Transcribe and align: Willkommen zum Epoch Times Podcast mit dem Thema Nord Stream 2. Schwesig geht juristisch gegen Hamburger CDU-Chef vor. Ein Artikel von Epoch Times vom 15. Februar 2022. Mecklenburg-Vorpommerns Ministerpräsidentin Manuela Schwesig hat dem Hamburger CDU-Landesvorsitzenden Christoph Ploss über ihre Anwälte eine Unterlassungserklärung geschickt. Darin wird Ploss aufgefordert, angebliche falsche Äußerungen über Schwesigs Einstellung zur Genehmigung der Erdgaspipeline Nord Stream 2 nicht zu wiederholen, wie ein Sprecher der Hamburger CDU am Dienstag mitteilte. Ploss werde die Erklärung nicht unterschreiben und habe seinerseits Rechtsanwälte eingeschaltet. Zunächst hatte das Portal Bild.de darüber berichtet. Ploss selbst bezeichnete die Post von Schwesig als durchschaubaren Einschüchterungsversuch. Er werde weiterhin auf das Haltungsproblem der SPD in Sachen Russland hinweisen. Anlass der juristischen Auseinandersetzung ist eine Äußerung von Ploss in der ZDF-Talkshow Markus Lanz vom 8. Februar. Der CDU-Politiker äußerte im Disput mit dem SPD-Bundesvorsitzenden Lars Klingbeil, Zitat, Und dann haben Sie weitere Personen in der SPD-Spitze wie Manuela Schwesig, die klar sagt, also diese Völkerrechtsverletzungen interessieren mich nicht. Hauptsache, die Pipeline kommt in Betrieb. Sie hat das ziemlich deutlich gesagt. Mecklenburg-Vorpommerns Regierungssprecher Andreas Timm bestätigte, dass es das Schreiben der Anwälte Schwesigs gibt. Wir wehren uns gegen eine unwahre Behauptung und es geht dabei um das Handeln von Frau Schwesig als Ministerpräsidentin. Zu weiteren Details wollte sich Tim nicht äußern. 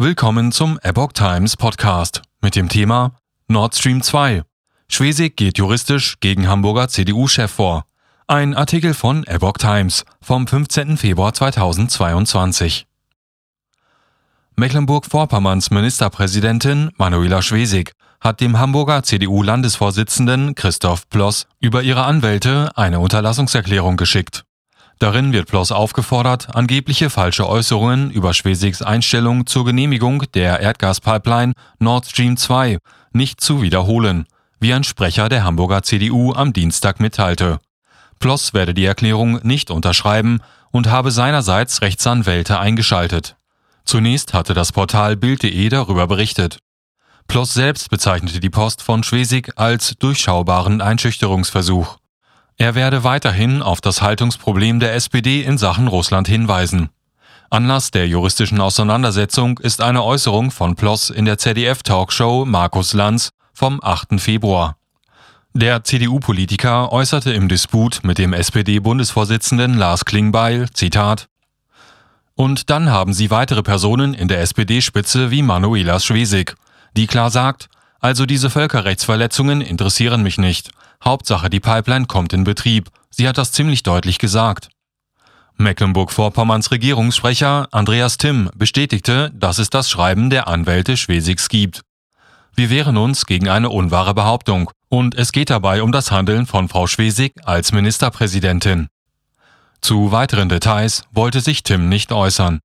Willkommen 0.00 0.52
zum 0.52 0.78
Epoch 0.84 1.12
Times 1.12 1.56
Podcast 1.56 2.22
mit 2.40 2.54
dem 2.54 2.68
Thema 2.68 3.16
Nord 3.48 3.74
Stream 3.74 4.00
2. 4.00 4.44
Schwesig 4.86 5.36
geht 5.36 5.58
juristisch 5.58 6.20
gegen 6.20 6.46
Hamburger 6.46 6.86
CDU-Chef 6.86 7.50
vor. 7.50 7.84
Ein 8.28 8.54
Artikel 8.54 8.94
von 8.94 9.24
Epoch 9.24 9.54
Times 9.58 10.04
vom 10.22 10.46
15. 10.46 10.98
Februar 10.98 11.34
2022. 11.34 12.86
Mecklenburg-Vorpommerns 14.54 15.72
Ministerpräsidentin 15.72 16.92
Manuela 16.96 17.42
Schwesig 17.42 17.90
hat 18.20 18.40
dem 18.40 18.56
Hamburger 18.56 19.02
CDU-Landesvorsitzenden 19.02 20.54
Christoph 20.54 21.08
Ploss 21.08 21.48
über 21.58 21.82
ihre 21.82 22.04
Anwälte 22.04 22.70
eine 22.76 23.00
Unterlassungserklärung 23.00 23.96
geschickt. 23.96 24.44
Darin 24.98 25.32
wird 25.32 25.48
Ploss 25.48 25.70
aufgefordert, 25.70 26.54
angebliche 26.56 27.08
falsche 27.08 27.48
Äußerungen 27.48 28.10
über 28.10 28.34
Schwesigs 28.34 28.82
Einstellung 28.82 29.46
zur 29.46 29.64
Genehmigung 29.64 30.24
der 30.34 30.58
Erdgaspipeline 30.58 31.52
Nord 31.78 32.06
Stream 32.06 32.36
2 32.36 32.78
nicht 33.12 33.40
zu 33.40 33.62
wiederholen, 33.62 34.26
wie 34.58 34.74
ein 34.74 34.82
Sprecher 34.82 35.28
der 35.28 35.44
Hamburger 35.44 35.82
CDU 35.82 36.32
am 36.32 36.52
Dienstag 36.52 36.98
mitteilte. 36.98 37.60
Ploss 38.18 38.54
werde 38.54 38.74
die 38.74 38.86
Erklärung 38.86 39.38
nicht 39.44 39.70
unterschreiben 39.70 40.40
und 40.72 40.88
habe 40.88 41.12
seinerseits 41.12 41.80
Rechtsanwälte 41.80 42.58
eingeschaltet. 42.58 43.36
Zunächst 43.84 44.34
hatte 44.34 44.52
das 44.52 44.72
Portal 44.72 45.16
Bild.de 45.16 45.68
darüber 45.68 46.08
berichtet. 46.08 46.58
Ploss 47.28 47.54
selbst 47.54 47.88
bezeichnete 47.88 48.40
die 48.40 48.50
Post 48.50 48.82
von 48.82 49.04
Schwesig 49.04 49.52
als 49.56 49.94
durchschaubaren 49.98 50.80
Einschüchterungsversuch. 50.80 51.98
Er 52.60 52.74
werde 52.74 53.04
weiterhin 53.04 53.62
auf 53.62 53.80
das 53.80 54.02
Haltungsproblem 54.02 54.80
der 54.80 54.94
SPD 54.94 55.42
in 55.44 55.58
Sachen 55.58 55.86
Russland 55.86 56.26
hinweisen. 56.26 56.88
Anlass 57.50 57.92
der 57.92 58.08
juristischen 58.08 58.60
Auseinandersetzung 58.60 59.58
ist 59.58 59.80
eine 59.80 60.02
Äußerung 60.02 60.50
von 60.50 60.74
Ploss 60.74 61.08
in 61.08 61.24
der 61.24 61.38
ZDF-Talkshow 61.38 62.44
Markus 62.44 62.94
Lanz 62.94 63.30
vom 63.54 63.78
8. 63.80 64.20
Februar. 64.20 64.76
Der 65.54 65.84
CDU-Politiker 65.84 66.90
äußerte 66.90 67.32
im 67.32 67.48
Disput 67.48 68.00
mit 68.02 68.18
dem 68.18 68.32
SPD-Bundesvorsitzenden 68.32 69.74
Lars 69.74 70.04
Klingbeil, 70.04 70.68
Zitat, 70.74 71.28
Und 72.34 72.70
dann 72.70 72.90
haben 72.90 73.12
Sie 73.12 73.30
weitere 73.30 73.62
Personen 73.62 74.14
in 74.14 74.26
der 74.26 74.40
SPD-Spitze 74.40 75.30
wie 75.30 75.42
Manuela 75.42 76.00
Schwesig, 76.00 76.56
die 76.96 77.06
klar 77.06 77.30
sagt, 77.30 77.68
also 78.00 78.26
diese 78.26 78.50
Völkerrechtsverletzungen 78.50 79.60
interessieren 79.60 80.24
mich 80.24 80.38
nicht. 80.38 80.70
Hauptsache, 81.04 81.50
die 81.50 81.60
Pipeline 81.60 82.06
kommt 82.06 82.32
in 82.32 82.44
Betrieb. 82.44 82.90
Sie 83.10 83.28
hat 83.28 83.38
das 83.38 83.52
ziemlich 83.52 83.82
deutlich 83.82 84.18
gesagt. 84.18 84.68
Mecklenburg-Vorpommerns 85.56 86.70
Regierungssprecher 86.70 87.68
Andreas 87.72 88.16
Timm 88.16 88.50
bestätigte, 88.54 89.32
dass 89.34 89.58
es 89.58 89.70
das 89.70 89.90
Schreiben 89.90 90.30
der 90.30 90.46
Anwälte 90.46 90.96
Schwesigs 90.96 91.48
gibt. 91.48 91.82
Wir 92.54 92.70
wehren 92.70 92.96
uns 92.96 93.26
gegen 93.26 93.48
eine 93.48 93.70
unwahre 93.70 94.14
Behauptung 94.14 94.70
und 94.88 95.14
es 95.16 95.32
geht 95.32 95.50
dabei 95.50 95.82
um 95.82 95.92
das 95.92 96.10
Handeln 96.10 96.46
von 96.46 96.68
Frau 96.68 96.86
Schwesig 96.86 97.34
als 97.44 97.72
Ministerpräsidentin. 97.72 98.88
Zu 99.80 100.12
weiteren 100.12 100.48
Details 100.48 101.04
wollte 101.12 101.40
sich 101.40 101.62
Tim 101.62 101.88
nicht 101.88 102.12
äußern. 102.12 102.60